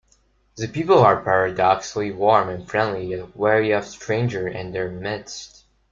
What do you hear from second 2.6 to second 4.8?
friendly yet wary of strangers in